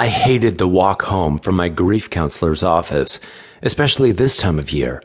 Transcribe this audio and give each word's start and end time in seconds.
I 0.00 0.08
hated 0.08 0.56
the 0.56 0.66
walk 0.66 1.02
home 1.02 1.38
from 1.38 1.56
my 1.56 1.68
grief 1.68 2.08
counselor's 2.08 2.62
office, 2.62 3.20
especially 3.60 4.12
this 4.12 4.38
time 4.38 4.58
of 4.58 4.72
year. 4.72 5.02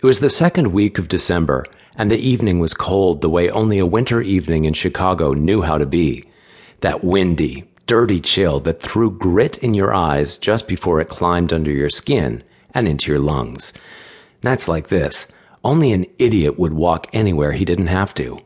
It 0.00 0.06
was 0.06 0.20
the 0.20 0.30
second 0.30 0.68
week 0.72 1.00
of 1.00 1.08
December, 1.08 1.66
and 1.96 2.12
the 2.12 2.16
evening 2.20 2.60
was 2.60 2.72
cold 2.72 3.22
the 3.22 3.28
way 3.28 3.50
only 3.50 3.80
a 3.80 3.84
winter 3.84 4.22
evening 4.22 4.64
in 4.64 4.72
Chicago 4.72 5.32
knew 5.32 5.62
how 5.62 5.78
to 5.78 5.84
be. 5.84 6.26
That 6.82 7.02
windy, 7.02 7.64
dirty 7.88 8.20
chill 8.20 8.60
that 8.60 8.80
threw 8.80 9.10
grit 9.10 9.58
in 9.58 9.74
your 9.74 9.92
eyes 9.92 10.38
just 10.38 10.68
before 10.68 11.00
it 11.00 11.08
climbed 11.08 11.52
under 11.52 11.72
your 11.72 11.90
skin 11.90 12.44
and 12.72 12.86
into 12.86 13.10
your 13.10 13.20
lungs. 13.20 13.72
Nights 14.44 14.68
like 14.68 14.90
this, 14.90 15.26
only 15.64 15.90
an 15.90 16.06
idiot 16.20 16.56
would 16.56 16.72
walk 16.72 17.08
anywhere 17.12 17.50
he 17.50 17.64
didn't 17.64 17.88
have 17.88 18.14
to. 18.14 18.40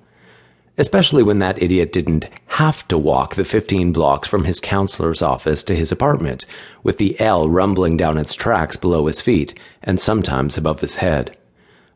Especially 0.81 1.23
when 1.23 1.41
that 1.41 1.63
idiot 1.63 1.93
didn't 1.93 2.27
have 2.47 2.89
to 2.89 2.97
walk 2.97 3.35
the 3.35 3.45
15 3.45 3.93
blocks 3.93 4.27
from 4.27 4.45
his 4.45 4.61
counselor's 4.61 5.21
office 5.21 5.63
to 5.65 5.77
his 5.77 5.93
apartment, 5.93 6.47
with 6.83 6.97
the 6.97 7.21
L 7.21 7.51
rumbling 7.51 7.99
down 7.99 8.17
its 8.17 8.35
tracks 8.35 8.77
below 8.77 9.07
his 9.07 9.21
feet 9.21 9.53
and 9.83 10.01
sometimes 10.01 10.57
above 10.57 10.81
his 10.81 10.97
head. 10.97 11.37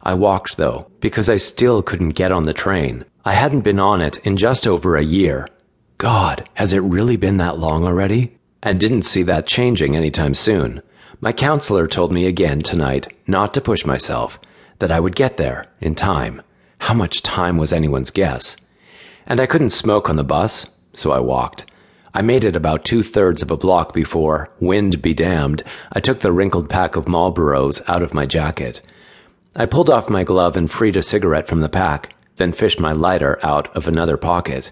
I 0.03 0.13
walked, 0.13 0.59
though, 0.59 0.91
because 1.01 1.31
I 1.31 1.39
still 1.39 1.83
couldn't 1.83 2.11
get 2.11 2.31
on 2.31 2.43
the 2.43 2.53
train. 2.53 3.07
I 3.25 3.33
hadn't 3.33 3.63
been 3.63 3.81
on 3.81 4.03
it 4.03 4.19
in 4.19 4.37
just 4.37 4.67
over 4.67 4.99
a 4.99 5.03
year. 5.03 5.49
God, 5.97 6.47
has 6.53 6.75
it 6.75 6.81
really 6.81 7.17
been 7.17 7.39
that 7.39 7.59
long 7.59 7.87
already? 7.87 8.37
And 8.63 8.79
didn't 8.79 9.05
see 9.05 9.23
that 9.23 9.47
changing 9.47 9.97
anytime 9.97 10.35
soon. 10.35 10.83
My 11.23 11.33
counselor 11.33 11.87
told 11.87 12.13
me 12.13 12.27
again 12.27 12.61
tonight 12.61 13.17
not 13.27 13.55
to 13.55 13.63
push 13.63 13.87
myself, 13.87 14.39
that 14.79 14.91
I 14.91 15.01
would 15.01 15.17
get 15.17 15.39
there 15.39 15.69
in 15.81 15.95
time. 15.95 16.43
How 16.81 16.93
much 16.93 17.23
time 17.23 17.57
was 17.57 17.73
anyone's 17.73 18.11
guess? 18.11 18.59
And 19.27 19.41
I 19.41 19.47
couldn't 19.47 19.71
smoke 19.71 20.11
on 20.11 20.17
the 20.17 20.25
bus, 20.25 20.67
so 20.93 21.11
I 21.11 21.21
walked. 21.21 21.65
I 22.13 22.23
made 22.23 22.45
it 22.45 22.55
about 22.55 22.85
two 22.85 23.03
thirds 23.03 23.43
of 23.43 23.51
a 23.51 23.57
block 23.57 23.93
before, 23.93 24.51
wind 24.61 25.03
be 25.03 25.15
damned, 25.15 25.63
I 25.93 26.01
took 26.01 26.21
the 26.21 26.31
wrinkled 26.31 26.69
pack 26.69 26.95
of 26.95 27.07
Marlboros 27.07 27.83
out 27.89 28.03
of 28.03 28.15
my 28.15 28.25
jacket. 28.27 28.81
I 29.57 29.67
pulled 29.67 29.91
off 29.91 30.09
my 30.09 30.23
glove 30.23 30.57
and 30.57 30.71
freed 30.71 30.97
a 30.97 31.03
cigarette 31.03 31.49
from 31.49 31.61
the 31.61 31.69
pack, 31.69 32.15
then 32.37 32.53
fished 32.53 32.79
my 32.79 32.93
lighter 32.93 33.39
out 33.43 33.75
of 33.75 33.89
another 33.89 34.17
pocket. 34.17 34.71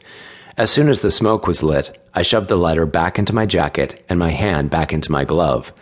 As 0.57 0.71
soon 0.71 0.89
as 0.89 1.01
the 1.01 1.11
smoke 1.11 1.47
was 1.47 1.63
lit, 1.63 1.99
I 2.15 2.23
shoved 2.23 2.49
the 2.49 2.57
lighter 2.57 2.87
back 2.87 3.19
into 3.19 3.35
my 3.35 3.47
jacket 3.47 4.05
and 4.09 4.19
my 4.19 4.31
hand 4.31 4.71
back 4.71 4.93
into 4.93 5.11
my 5.11 5.25
glove. 5.25 5.73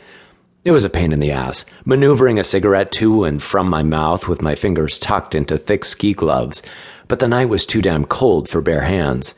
It 0.62 0.72
was 0.72 0.84
a 0.84 0.90
pain 0.90 1.10
in 1.10 1.20
the 1.20 1.30
ass, 1.30 1.64
maneuvering 1.86 2.38
a 2.38 2.44
cigarette 2.44 2.92
to 2.92 3.24
and 3.24 3.42
from 3.42 3.70
my 3.70 3.82
mouth 3.82 4.28
with 4.28 4.42
my 4.42 4.54
fingers 4.54 4.98
tucked 4.98 5.34
into 5.34 5.56
thick 5.56 5.86
ski 5.86 6.12
gloves, 6.12 6.62
but 7.08 7.18
the 7.18 7.28
night 7.28 7.46
was 7.46 7.64
too 7.64 7.80
damn 7.80 8.04
cold 8.04 8.46
for 8.46 8.60
bare 8.60 8.82
hands. 8.82 9.34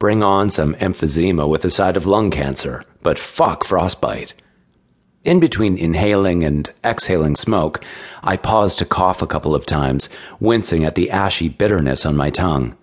Bring 0.00 0.24
on 0.24 0.50
some 0.50 0.74
emphysema 0.74 1.48
with 1.48 1.64
a 1.64 1.70
side 1.70 1.96
of 1.96 2.08
lung 2.08 2.28
cancer, 2.32 2.84
but 3.04 3.20
fuck 3.20 3.62
frostbite. 3.62 4.34
In 5.22 5.38
between 5.38 5.78
inhaling 5.78 6.42
and 6.42 6.68
exhaling 6.84 7.36
smoke, 7.36 7.80
I 8.24 8.36
paused 8.36 8.80
to 8.80 8.84
cough 8.84 9.22
a 9.22 9.28
couple 9.28 9.54
of 9.54 9.66
times, 9.66 10.08
wincing 10.40 10.84
at 10.84 10.96
the 10.96 11.08
ashy 11.08 11.48
bitterness 11.48 12.04
on 12.04 12.16
my 12.16 12.30
tongue. 12.30 12.76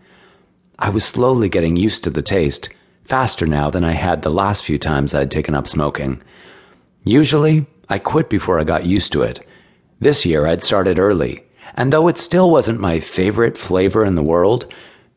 I 0.80 0.88
was 0.88 1.03
slowly 1.03 1.50
getting 1.50 1.76
used 1.76 2.05
to 2.05 2.09
the 2.09 2.22
taste, 2.22 2.70
faster 3.02 3.45
now 3.45 3.70
than 3.70 3.83
I 3.83 3.92
had 3.92 4.22
the 4.22 4.31
last 4.31 4.64
few 4.64 4.80
times 4.80 5.14
I'd 5.14 5.30
taken 5.30 5.55
up 5.55 5.67
smoking. 5.67 6.22
Usually, 7.03 7.67
I 7.92 8.00
quit 8.00 8.30
before 8.30 8.58
I 8.58 8.64
got 8.64 8.86
used 8.86 9.11
to 9.11 9.22
it. 9.23 9.45
This 10.00 10.25
year, 10.25 10.45
I'd 10.45 10.64
started 10.64 10.97
early, 10.97 11.44
and 11.75 11.92
though 11.92 12.08
it 12.08 12.17
still 12.17 12.50
wasn't 12.50 12.80
my 12.80 13.02
favorite 13.02 13.58
flavor 13.58 14.06
in 14.06 14.16
the 14.16 14.23
world, 14.23 14.66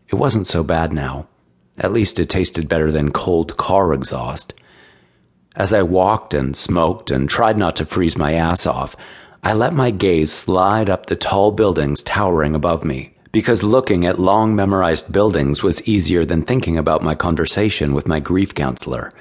it 0.09 0.17
wasn't 0.17 0.49
so 0.49 0.65
bad 0.65 0.93
now. 0.93 1.29
At 1.79 1.93
least 1.93 2.19
it 2.19 2.29
tasted 2.29 2.69
better 2.69 2.91
than 2.91 3.13
cold 3.13 3.57
car 3.57 3.95
exhaust. 3.95 4.55
As 5.55 5.73
I 5.73 5.83
walked 5.83 6.35
and 6.35 6.57
smoked 6.57 7.13
and 7.13 7.31
tried 7.31 7.57
not 7.57 7.77
to 7.77 7.87
freeze 7.87 8.17
my 8.19 8.35
ass 8.35 8.67
off, 8.67 8.97
I 9.45 9.53
let 9.53 9.73
my 9.73 9.93
gaze 9.93 10.33
slide 10.33 10.91
up 10.91 11.07
the 11.07 11.15
tall 11.15 11.53
buildings 11.53 12.03
towering 12.03 12.57
above 12.57 12.85
me, 12.85 13.15
because 13.31 13.63
looking 13.63 14.05
at 14.05 14.19
long 14.19 14.57
memorized 14.57 15.13
buildings 15.13 15.63
was 15.63 15.87
easier 15.87 16.25
than 16.25 16.43
thinking 16.43 16.77
about 16.77 17.05
my 17.05 17.15
conversation 17.15 17.95
with 17.95 18.09
my 18.09 18.19
grief 18.19 18.53
counselor. 18.53 19.13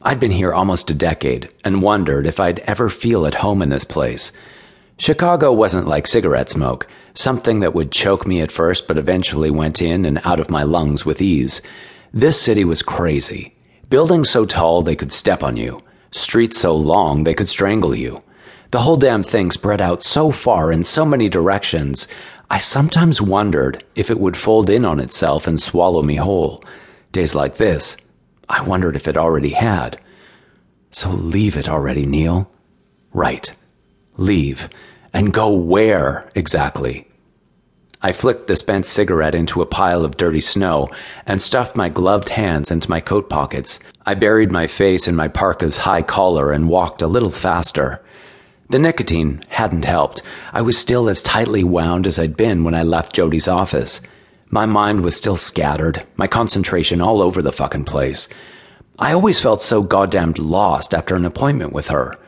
I'd 0.00 0.20
been 0.20 0.30
here 0.30 0.54
almost 0.54 0.92
a 0.92 0.94
decade 0.94 1.48
and 1.64 1.82
wondered 1.82 2.24
if 2.24 2.38
I'd 2.38 2.60
ever 2.60 2.88
feel 2.88 3.26
at 3.26 3.34
home 3.34 3.60
in 3.60 3.70
this 3.70 3.82
place. 3.82 4.30
Chicago 4.96 5.52
wasn't 5.52 5.88
like 5.88 6.06
cigarette 6.06 6.48
smoke, 6.48 6.86
something 7.14 7.58
that 7.60 7.74
would 7.74 7.90
choke 7.90 8.24
me 8.24 8.40
at 8.40 8.52
first 8.52 8.86
but 8.86 8.96
eventually 8.96 9.50
went 9.50 9.82
in 9.82 10.04
and 10.04 10.20
out 10.22 10.38
of 10.38 10.50
my 10.50 10.62
lungs 10.62 11.04
with 11.04 11.20
ease. 11.20 11.60
This 12.14 12.40
city 12.40 12.64
was 12.64 12.80
crazy. 12.80 13.56
Buildings 13.90 14.30
so 14.30 14.46
tall 14.46 14.82
they 14.82 14.94
could 14.94 15.10
step 15.10 15.42
on 15.42 15.56
you, 15.56 15.82
streets 16.12 16.60
so 16.60 16.76
long 16.76 17.24
they 17.24 17.34
could 17.34 17.48
strangle 17.48 17.94
you. 17.94 18.22
The 18.70 18.80
whole 18.80 18.96
damn 18.96 19.24
thing 19.24 19.50
spread 19.50 19.80
out 19.80 20.04
so 20.04 20.30
far 20.30 20.70
in 20.70 20.84
so 20.84 21.04
many 21.04 21.28
directions, 21.28 22.06
I 22.48 22.58
sometimes 22.58 23.20
wondered 23.20 23.82
if 23.96 24.12
it 24.12 24.20
would 24.20 24.36
fold 24.36 24.70
in 24.70 24.84
on 24.84 25.00
itself 25.00 25.48
and 25.48 25.60
swallow 25.60 26.02
me 26.02 26.16
whole. 26.16 26.62
Days 27.10 27.34
like 27.34 27.56
this, 27.56 27.96
I 28.48 28.62
wondered 28.62 28.96
if 28.96 29.06
it 29.06 29.16
already 29.16 29.50
had. 29.50 30.00
So 30.90 31.10
leave 31.10 31.56
it 31.56 31.68
already, 31.68 32.06
Neil. 32.06 32.50
Right. 33.12 33.52
Leave. 34.16 34.68
And 35.12 35.32
go 35.32 35.50
where 35.50 36.30
exactly? 36.34 37.08
I 38.00 38.12
flicked 38.12 38.46
the 38.46 38.54
spent 38.54 38.86
cigarette 38.86 39.34
into 39.34 39.60
a 39.60 39.66
pile 39.66 40.04
of 40.04 40.16
dirty 40.16 40.40
snow 40.40 40.88
and 41.26 41.42
stuffed 41.42 41.74
my 41.74 41.88
gloved 41.88 42.28
hands 42.28 42.70
into 42.70 42.88
my 42.88 43.00
coat 43.00 43.28
pockets. 43.28 43.80
I 44.06 44.14
buried 44.14 44.52
my 44.52 44.68
face 44.68 45.08
in 45.08 45.16
my 45.16 45.26
parka's 45.26 45.78
high 45.78 46.02
collar 46.02 46.52
and 46.52 46.68
walked 46.68 47.02
a 47.02 47.08
little 47.08 47.30
faster. 47.30 48.00
The 48.70 48.78
nicotine 48.78 49.42
hadn't 49.48 49.84
helped. 49.84 50.22
I 50.52 50.62
was 50.62 50.78
still 50.78 51.08
as 51.08 51.22
tightly 51.22 51.64
wound 51.64 52.06
as 52.06 52.18
I'd 52.18 52.36
been 52.36 52.62
when 52.62 52.74
I 52.74 52.84
left 52.84 53.14
Jody's 53.14 53.48
office. 53.48 54.00
My 54.50 54.64
mind 54.64 55.02
was 55.02 55.14
still 55.14 55.36
scattered, 55.36 56.06
my 56.16 56.26
concentration 56.26 57.02
all 57.02 57.20
over 57.20 57.42
the 57.42 57.52
fucking 57.52 57.84
place. 57.84 58.28
I 58.98 59.12
always 59.12 59.38
felt 59.38 59.60
so 59.60 59.82
goddamned 59.82 60.38
lost 60.38 60.94
after 60.94 61.14
an 61.14 61.26
appointment 61.26 61.72
with 61.72 61.88
her. 61.88 62.18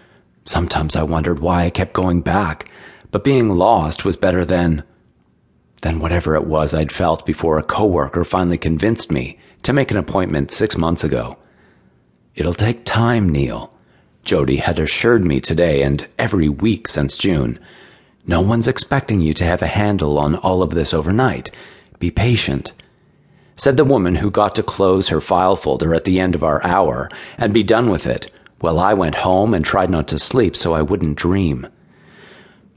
Sometimes 0.45 0.97
I 0.97 1.03
wondered 1.03 1.41
why 1.41 1.65
I 1.65 1.71
kept 1.71 1.95
going 1.95 2.21
back, 2.21 2.71
but 3.11 3.25
being 3.25 3.49
lost 3.49 4.05
was 4.05 4.17
better 4.17 4.45
than 4.45 4.85
than 5.83 5.99
whatever 5.99 6.35
it 6.35 6.45
was 6.45 6.75
I'd 6.75 6.93
felt 6.93 7.25
before 7.25 7.59
a 7.59 7.63
coworker 7.63 8.23
finally 8.23 8.59
convinced 8.59 9.11
me 9.11 9.39
to 9.63 9.73
make 9.73 9.91
an 9.91 9.97
appointment 9.97 10.51
6 10.51 10.77
months 10.77 11.03
ago. 11.05 11.39
It'll 12.35 12.53
take 12.53 12.85
time, 12.85 13.31
Neil. 13.31 13.73
Jody 14.23 14.57
had 14.57 14.79
assured 14.79 15.25
me 15.25 15.41
today 15.41 15.83
and 15.83 16.07
every 16.19 16.51
week 16.51 16.87
since 16.87 17.17
June. 17.17 17.59
No 18.27 18.43
one's 18.43 18.69
expecting 18.69 19.23
you 19.23 19.33
to 19.33 19.45
have 19.45 19.63
a 19.63 19.67
handle 19.67 20.19
on 20.19 20.35
all 20.35 20.63
of 20.63 20.71
this 20.71 20.93
overnight. 20.93 21.51
Be 22.01 22.11
patient, 22.11 22.73
said 23.57 23.77
the 23.77 23.85
woman 23.85 24.15
who 24.15 24.31
got 24.31 24.55
to 24.55 24.63
close 24.63 25.11
her 25.11 25.21
file 25.21 25.55
folder 25.55 25.95
at 25.95 26.05
the 26.05 26.19
end 26.19 26.35
of 26.35 26.43
our 26.43 26.65
hour 26.65 27.11
and 27.37 27.53
be 27.53 27.63
done 27.63 27.91
with 27.91 28.07
it, 28.07 28.33
while 28.61 28.81
I 28.81 28.95
went 28.95 29.17
home 29.17 29.53
and 29.53 29.63
tried 29.63 29.91
not 29.91 30.09
to 30.09 30.19
sleep 30.19 30.57
so 30.57 30.73
I 30.73 30.81
wouldn't 30.81 31.19
dream. 31.19 31.67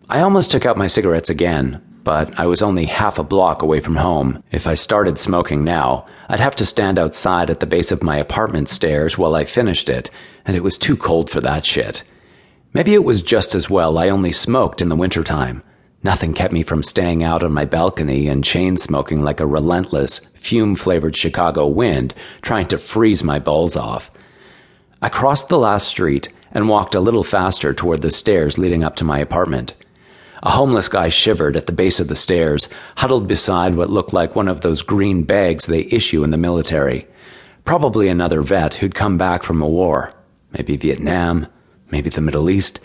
I 0.09 0.19
almost 0.19 0.51
took 0.51 0.65
out 0.65 0.75
my 0.75 0.87
cigarettes 0.87 1.29
again, 1.29 1.81
but 2.03 2.37
I 2.37 2.47
was 2.47 2.61
only 2.61 2.83
half 2.85 3.17
a 3.17 3.23
block 3.23 3.61
away 3.61 3.79
from 3.79 3.95
home. 3.95 4.43
If 4.51 4.67
I 4.67 4.73
started 4.73 5.17
smoking 5.17 5.63
now, 5.63 6.05
I'd 6.27 6.41
have 6.41 6.57
to 6.57 6.65
stand 6.65 6.99
outside 6.99 7.49
at 7.49 7.61
the 7.61 7.65
base 7.65 7.93
of 7.93 8.03
my 8.03 8.17
apartment 8.17 8.67
stairs 8.67 9.17
while 9.17 9.35
I 9.35 9.45
finished 9.45 9.87
it, 9.87 10.09
and 10.45 10.57
it 10.57 10.63
was 10.63 10.77
too 10.77 10.97
cold 10.97 11.29
for 11.29 11.39
that 11.39 11.65
shit. 11.65 12.03
Maybe 12.73 12.93
it 12.93 13.05
was 13.05 13.21
just 13.21 13.55
as 13.55 13.69
well 13.69 13.97
I 13.97 14.09
only 14.09 14.33
smoked 14.33 14.81
in 14.81 14.89
the 14.89 14.97
wintertime. 14.97 15.63
Nothing 16.03 16.33
kept 16.33 16.51
me 16.51 16.63
from 16.63 16.83
staying 16.83 17.23
out 17.23 17.43
on 17.43 17.53
my 17.53 17.63
balcony 17.63 18.27
and 18.27 18.43
chain 18.43 18.75
smoking 18.75 19.23
like 19.23 19.39
a 19.39 19.47
relentless, 19.47 20.19
fume 20.33 20.75
flavored 20.75 21.15
Chicago 21.15 21.65
wind, 21.65 22.13
trying 22.41 22.67
to 22.67 22.77
freeze 22.77 23.23
my 23.23 23.39
balls 23.39 23.77
off. 23.77 24.11
I 25.01 25.07
crossed 25.07 25.47
the 25.47 25.57
last 25.57 25.87
street 25.87 26.27
and 26.51 26.67
walked 26.67 26.93
a 26.93 26.99
little 26.99 27.23
faster 27.23 27.73
toward 27.73 28.01
the 28.01 28.11
stairs 28.11 28.57
leading 28.57 28.83
up 28.83 28.97
to 28.97 29.05
my 29.05 29.19
apartment. 29.19 29.73
A 30.43 30.51
homeless 30.51 30.89
guy 30.89 31.07
shivered 31.07 31.55
at 31.55 31.67
the 31.67 31.71
base 31.71 32.01
of 32.01 32.09
the 32.09 32.17
stairs, 32.17 32.67
huddled 32.97 33.25
beside 33.25 33.75
what 33.75 33.89
looked 33.89 34.11
like 34.11 34.35
one 34.35 34.49
of 34.49 34.59
those 34.59 34.81
green 34.81 35.23
bags 35.23 35.67
they 35.67 35.83
issue 35.83 36.25
in 36.25 36.31
the 36.31 36.37
military. 36.37 37.07
Probably 37.63 38.09
another 38.09 38.41
vet 38.41 38.73
who'd 38.73 38.93
come 38.93 39.17
back 39.17 39.41
from 39.41 39.61
a 39.61 39.69
war. 39.69 40.13
Maybe 40.51 40.75
Vietnam, 40.75 41.47
maybe 41.91 42.09
the 42.09 42.19
Middle 42.19 42.49
East. 42.49 42.81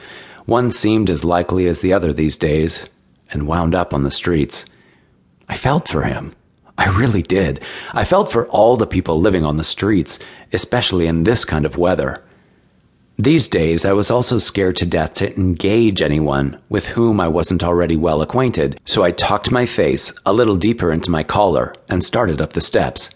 One 0.46 0.70
seemed 0.70 1.10
as 1.10 1.24
likely 1.24 1.66
as 1.66 1.80
the 1.80 1.92
other 1.92 2.12
these 2.12 2.36
days, 2.36 2.88
and 3.30 3.46
wound 3.46 3.74
up 3.74 3.92
on 3.94 4.02
the 4.02 4.10
streets. 4.10 4.64
I 5.48 5.56
felt 5.56 5.88
for 5.88 6.02
him. 6.02 6.34
I 6.76 6.88
really 6.88 7.22
did. 7.22 7.60
I 7.92 8.04
felt 8.04 8.30
for 8.30 8.46
all 8.48 8.76
the 8.76 8.86
people 8.86 9.20
living 9.20 9.44
on 9.44 9.56
the 9.56 9.64
streets, 9.64 10.18
especially 10.52 11.06
in 11.06 11.24
this 11.24 11.44
kind 11.44 11.66
of 11.66 11.76
weather. 11.76 12.22
These 13.20 13.48
days, 13.48 13.84
I 13.84 13.94
was 13.94 14.12
also 14.12 14.38
scared 14.38 14.76
to 14.76 14.86
death 14.86 15.14
to 15.14 15.34
engage 15.34 16.02
anyone 16.02 16.60
with 16.68 16.86
whom 16.86 17.18
I 17.18 17.26
wasn't 17.26 17.64
already 17.64 17.96
well 17.96 18.22
acquainted, 18.22 18.80
so 18.84 19.02
I 19.02 19.10
tucked 19.10 19.50
my 19.50 19.66
face 19.66 20.12
a 20.24 20.32
little 20.32 20.54
deeper 20.54 20.92
into 20.92 21.10
my 21.10 21.24
collar 21.24 21.74
and 21.88 22.04
started 22.04 22.40
up 22.40 22.52
the 22.52 22.60
steps. 22.60 23.10